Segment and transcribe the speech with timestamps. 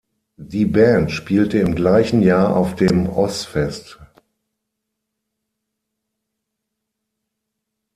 [0.39, 3.99] Die Band spielte im gleichen Jahr auf dem Ozzfest.